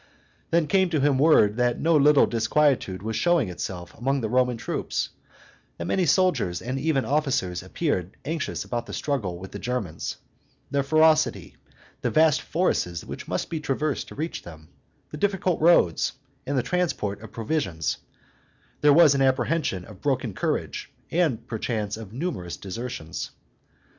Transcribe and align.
Then 0.49 0.65
came 0.65 0.89
to 0.89 0.99
him 0.99 1.19
word 1.19 1.57
that 1.57 1.79
no 1.79 1.95
little 1.95 2.25
disquietude 2.25 3.03
was 3.03 3.15
showing 3.15 3.49
itself 3.49 3.93
among 3.93 4.19
the 4.21 4.29
Roman 4.29 4.57
troops; 4.57 5.09
that 5.77 5.85
many 5.85 6.07
soldiers 6.07 6.59
and 6.59 6.79
even 6.79 7.05
officers 7.05 7.61
appeared 7.61 8.17
anxious 8.25 8.63
about 8.63 8.87
the 8.87 8.93
struggle 8.93 9.37
with 9.37 9.51
the 9.51 9.59
Germans, 9.59 10.17
their 10.71 10.81
ferocity, 10.81 11.55
the 12.01 12.09
vast 12.09 12.41
forests 12.41 13.01
that 13.01 13.27
must 13.27 13.47
be 13.47 13.59
traversed 13.59 14.07
to 14.07 14.15
reach 14.15 14.41
them, 14.41 14.69
the 15.11 15.17
difficult 15.17 15.61
roads, 15.61 16.13
and 16.47 16.57
the 16.57 16.63
transport 16.63 17.21
of 17.21 17.31
provisions; 17.31 17.97
there 18.81 18.91
was 18.93 19.13
an 19.13 19.21
apprehension 19.21 19.85
of 19.85 20.01
broken 20.01 20.33
courage, 20.33 20.91
and 21.11 21.45
perchance 21.47 21.95
of 21.95 22.11
numerous 22.11 22.57
desertions. 22.57 23.29